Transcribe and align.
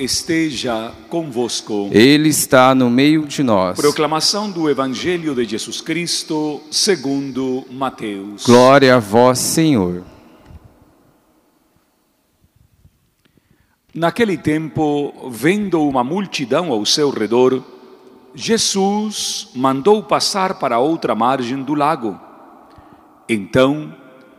esteja 0.00 0.92
convosco. 1.08 1.90
Ele 1.90 2.28
está 2.28 2.72
no 2.72 2.88
meio 2.88 3.26
de 3.26 3.42
nós. 3.42 3.76
Proclamação 3.76 4.48
do 4.48 4.70
Evangelho 4.70 5.34
de 5.34 5.44
Jesus 5.44 5.80
Cristo, 5.80 6.60
segundo 6.70 7.64
Mateus. 7.68 8.44
Glória 8.46 8.94
a 8.94 9.00
vós, 9.00 9.40
Senhor. 9.40 10.04
Naquele 13.92 14.38
tempo, 14.38 15.12
vendo 15.32 15.82
uma 15.82 16.04
multidão 16.04 16.70
ao 16.70 16.86
seu 16.86 17.10
redor, 17.10 17.60
Jesus 18.32 19.48
mandou 19.52 20.00
passar 20.00 20.60
para 20.60 20.78
outra 20.78 21.16
margem 21.16 21.60
do 21.60 21.74
lago. 21.74 22.16
Então, 23.28 23.92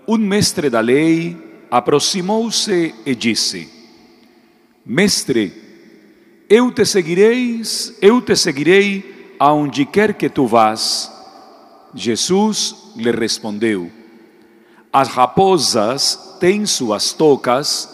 um 0.07 0.17
mestre 0.17 0.69
da 0.69 0.79
lei 0.79 1.35
aproximou-se 1.69 2.95
e 3.05 3.13
disse: 3.13 3.78
Mestre, 4.85 5.53
eu 6.49 6.71
te 6.71 6.85
seguirei, 6.85 7.61
eu 8.01 8.21
te 8.21 8.35
seguirei 8.35 9.35
aonde 9.39 9.85
quer 9.85 10.13
que 10.13 10.29
tu 10.29 10.47
vás. 10.47 11.11
Jesus 11.93 12.75
lhe 12.95 13.11
respondeu: 13.11 13.91
As 14.91 15.07
raposas 15.09 16.37
têm 16.39 16.65
suas 16.65 17.13
tocas 17.13 17.89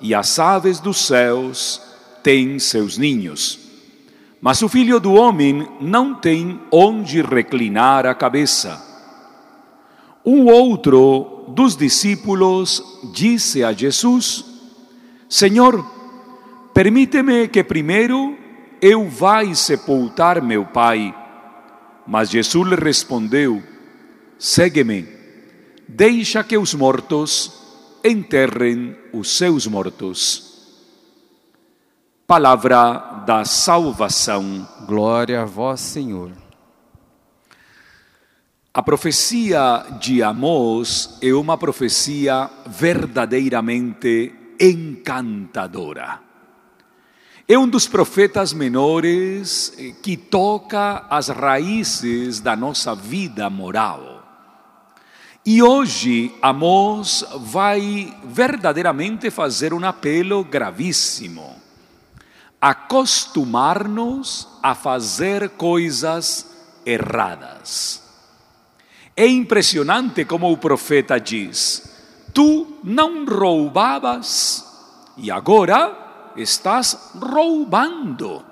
e 0.00 0.14
as 0.14 0.38
aves 0.38 0.80
dos 0.80 1.06
céus 1.06 1.80
têm 2.22 2.58
seus 2.58 2.98
ninhos. 2.98 3.58
Mas 4.40 4.62
o 4.62 4.68
filho 4.68 4.98
do 4.98 5.12
homem 5.12 5.68
não 5.80 6.14
tem 6.14 6.58
onde 6.72 7.20
reclinar 7.20 8.06
a 8.06 8.14
cabeça. 8.14 8.82
Um 10.24 10.46
outro 10.46 11.44
dos 11.48 11.76
discípulos 11.76 12.82
disse 13.12 13.62
a 13.62 13.72
Jesus: 13.72 14.44
Senhor, 15.28 15.99
Permite-me 16.80 17.46
que 17.46 17.62
primeiro 17.62 18.38
eu 18.80 19.06
vá 19.06 19.44
sepultar 19.54 20.40
meu 20.40 20.64
pai. 20.64 21.14
Mas 22.06 22.30
Jesus 22.30 22.70
lhe 22.70 22.74
respondeu: 22.74 23.62
Segue-me, 24.38 25.06
deixa 25.86 26.42
que 26.42 26.56
os 26.56 26.72
mortos 26.72 27.52
enterrem 28.02 28.96
os 29.12 29.36
seus 29.36 29.66
mortos. 29.66 30.72
Palavra 32.26 33.24
da 33.26 33.44
salvação. 33.44 34.66
Glória 34.86 35.42
a 35.42 35.44
vós, 35.44 35.80
Senhor. 35.80 36.32
A 38.72 38.82
profecia 38.82 39.84
de 40.00 40.22
Amós 40.22 41.18
é 41.20 41.34
uma 41.34 41.58
profecia 41.58 42.48
verdadeiramente 42.66 44.32
encantadora. 44.58 46.29
É 47.50 47.58
um 47.58 47.66
dos 47.66 47.88
profetas 47.88 48.52
menores 48.52 49.72
eh, 49.76 49.92
que 50.00 50.16
toca 50.16 51.04
as 51.10 51.26
raízes 51.30 52.38
da 52.38 52.54
nossa 52.54 52.94
vida 52.94 53.50
moral. 53.50 54.22
E 55.44 55.60
hoje 55.60 56.32
Amós 56.40 57.24
vai 57.38 58.16
verdadeiramente 58.22 59.32
fazer 59.32 59.74
um 59.74 59.84
apelo 59.84 60.44
gravíssimo. 60.44 61.56
Acostumar-nos 62.60 64.46
a 64.62 64.72
fazer 64.76 65.48
coisas 65.48 66.46
erradas. 66.86 68.00
É 69.16 69.26
impressionante 69.26 70.24
como 70.24 70.52
o 70.52 70.56
profeta 70.56 71.18
diz: 71.18 71.82
Tu 72.32 72.78
não 72.84 73.24
roubavas 73.24 74.64
e 75.16 75.32
agora 75.32 76.09
estás 76.36 77.12
roubando. 77.14 78.44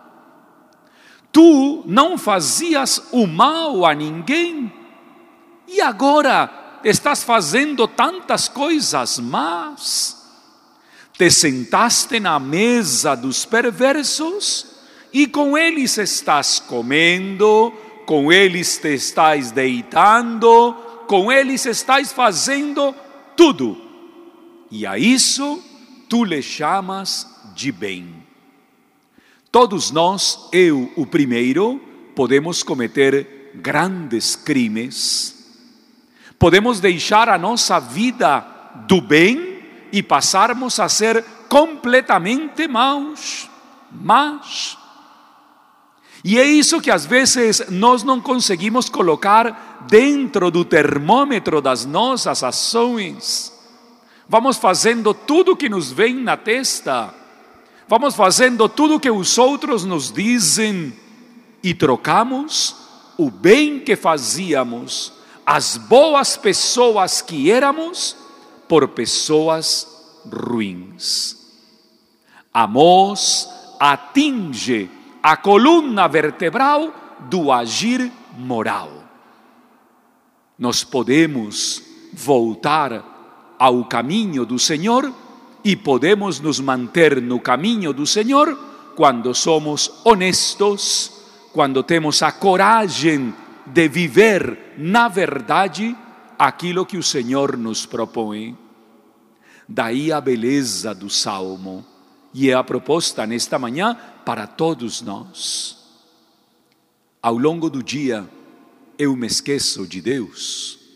Tu 1.30 1.82
não 1.86 2.16
fazias 2.16 3.02
o 3.12 3.26
mal 3.26 3.84
a 3.84 3.94
ninguém 3.94 4.72
e 5.66 5.80
agora 5.80 6.80
estás 6.82 7.22
fazendo 7.22 7.86
tantas 7.86 8.48
coisas 8.48 9.18
más. 9.18 10.16
Te 11.16 11.30
sentaste 11.30 12.20
na 12.20 12.38
mesa 12.38 13.14
dos 13.14 13.44
perversos 13.44 14.66
e 15.12 15.26
com 15.26 15.58
eles 15.58 15.98
estás 15.98 16.60
comendo, 16.60 17.72
com 18.06 18.32
eles 18.32 18.78
te 18.78 18.94
estás 18.94 19.50
deitando, 19.50 20.74
com 21.06 21.30
eles 21.30 21.66
estás 21.66 22.12
fazendo 22.12 22.94
tudo. 23.36 23.76
E 24.70 24.86
a 24.86 24.98
isso 24.98 25.62
tu 26.08 26.24
lhe 26.24 26.42
chamas 26.42 27.37
de 27.58 27.72
bem. 27.72 28.14
Todos 29.50 29.90
nós, 29.90 30.48
eu 30.52 30.92
o 30.94 31.04
primeiro, 31.04 31.80
podemos 32.14 32.62
cometer 32.62 33.50
grandes 33.56 34.36
crimes, 34.36 35.58
podemos 36.38 36.78
deixar 36.78 37.28
a 37.28 37.36
nossa 37.36 37.80
vida 37.80 38.46
do 38.86 39.00
bem 39.00 39.60
e 39.90 40.04
passarmos 40.04 40.78
a 40.78 40.88
ser 40.88 41.24
completamente 41.48 42.68
maus, 42.68 43.50
mas 43.90 44.78
e 46.22 46.38
é 46.38 46.44
isso 46.44 46.80
que 46.80 46.90
às 46.90 47.06
vezes 47.06 47.70
nós 47.70 48.04
não 48.04 48.20
conseguimos 48.20 48.88
colocar 48.88 49.86
dentro 49.88 50.50
do 50.50 50.64
termômetro 50.64 51.60
das 51.60 51.84
nossas 51.84 52.42
ações. 52.44 53.52
Vamos 54.28 54.58
fazendo 54.58 55.14
tudo 55.14 55.56
que 55.56 55.68
nos 55.68 55.90
vem 55.90 56.14
na 56.14 56.36
testa 56.36 57.14
vamos 57.88 58.14
fazendo 58.14 58.68
tudo 58.68 59.00
que 59.00 59.10
os 59.10 59.38
outros 59.38 59.84
nos 59.84 60.12
dizem 60.12 60.92
e 61.62 61.74
trocamos 61.74 62.76
o 63.16 63.30
bem 63.30 63.80
que 63.80 63.96
fazíamos, 63.96 65.12
as 65.44 65.76
boas 65.76 66.36
pessoas 66.36 67.20
que 67.20 67.50
éramos, 67.50 68.16
por 68.68 68.86
pessoas 68.88 70.22
ruins. 70.30 71.36
Amós 72.52 73.48
atinge 73.80 74.90
a 75.22 75.36
coluna 75.36 76.06
vertebral 76.06 76.92
do 77.28 77.50
agir 77.50 78.12
moral. 78.36 78.90
Nós 80.58 80.84
podemos 80.84 81.82
voltar 82.12 83.56
ao 83.58 83.84
caminho 83.84 84.44
do 84.44 84.58
Senhor 84.58 85.12
e 85.64 85.76
podemos 85.76 86.40
nos 86.40 86.60
manter 86.60 87.20
no 87.20 87.40
caminho 87.40 87.92
do 87.92 88.06
Senhor 88.06 88.56
quando 88.94 89.34
somos 89.34 89.92
honestos, 90.04 91.12
quando 91.52 91.82
temos 91.82 92.22
a 92.22 92.32
coragem 92.32 93.34
de 93.66 93.88
viver 93.88 94.74
na 94.76 95.08
verdade 95.08 95.96
aquilo 96.38 96.86
que 96.86 96.96
o 96.96 97.02
Senhor 97.02 97.56
nos 97.56 97.84
propõe. 97.84 98.56
Daí 99.68 100.10
a 100.10 100.20
beleza 100.20 100.94
do 100.94 101.10
salmo 101.10 101.84
e 102.32 102.50
é 102.50 102.54
a 102.54 102.64
proposta 102.64 103.26
nesta 103.26 103.58
manhã 103.58 103.96
para 104.24 104.46
todos 104.46 105.02
nós. 105.02 105.76
Ao 107.20 107.36
longo 107.36 107.68
do 107.68 107.82
dia, 107.82 108.28
eu 108.98 109.14
me 109.16 109.26
esqueço 109.26 109.86
de 109.86 110.00
Deus 110.00 110.87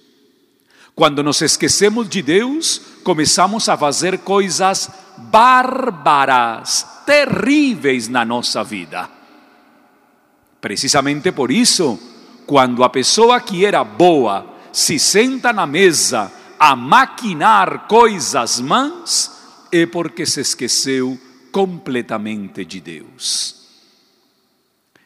quando 0.94 1.22
nos 1.22 1.40
esquecemos 1.40 2.08
de 2.08 2.22
Deus, 2.22 2.80
começamos 3.02 3.68
a 3.68 3.76
fazer 3.76 4.18
coisas 4.18 4.90
bárbaras, 5.16 6.86
terríveis 7.06 8.08
na 8.08 8.24
nossa 8.24 8.62
vida. 8.62 9.08
Precisamente 10.60 11.32
por 11.32 11.50
isso, 11.50 11.98
quando 12.46 12.84
a 12.84 12.90
pessoa 12.90 13.40
que 13.40 13.64
era 13.64 13.82
boa 13.82 14.46
se 14.70 14.98
senta 14.98 15.52
na 15.52 15.66
mesa 15.66 16.30
a 16.58 16.76
maquinar 16.76 17.88
coisas 17.88 18.60
más, 18.60 19.32
é 19.72 19.86
porque 19.86 20.26
se 20.26 20.40
esqueceu 20.40 21.18
completamente 21.50 22.64
de 22.64 22.80
Deus. 22.80 23.62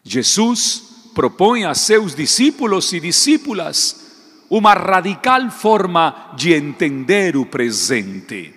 Jesus 0.02 0.82
propõe 1.14 1.64
a 1.64 1.74
seus 1.74 2.14
discípulos 2.14 2.92
e 2.92 3.00
discípulas 3.00 4.05
uma 4.48 4.75
radical 4.75 5.50
forma 5.50 6.32
de 6.37 6.52
entender 6.52 7.37
o 7.37 7.44
presente. 7.44 8.54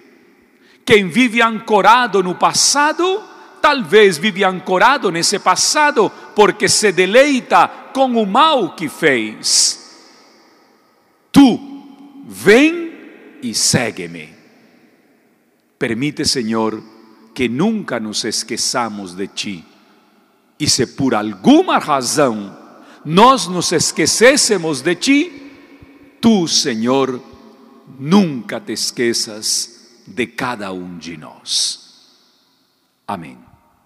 Quem 0.85 1.07
vive 1.07 1.41
ancorado 1.41 2.23
no 2.23 2.35
passado, 2.35 3.23
talvez 3.61 4.17
vive 4.17 4.43
ancorado 4.43 5.11
nesse 5.11 5.37
passado 5.39 6.11
porque 6.35 6.67
se 6.67 6.91
deleita 6.91 7.67
com 7.93 8.21
o 8.21 8.25
mal 8.25 8.75
que 8.75 8.89
fez. 8.89 9.79
Tu, 11.31 11.59
vem 12.27 12.91
e 13.41 13.53
segue-me. 13.53 14.33
Permite, 15.77 16.25
Senhor, 16.25 16.83
que 17.33 17.47
nunca 17.47 17.99
nos 17.99 18.23
esqueçamos 18.25 19.13
de 19.13 19.27
Ti. 19.27 19.65
E 20.59 20.69
se 20.69 20.85
por 20.85 21.15
alguma 21.15 21.77
razão 21.77 22.57
nós 23.05 23.47
nos 23.47 23.71
esquecêssemos 23.71 24.81
de 24.81 24.95
Ti, 24.95 25.38
Tu, 26.21 26.47
Senhor, 26.47 27.21
nunca 27.99 28.59
te 28.59 28.73
esqueças 28.73 30.03
de 30.05 30.27
cada 30.27 30.71
um 30.71 30.97
de 30.97 31.15
nós. 31.17 31.79
Amém. 33.07 33.48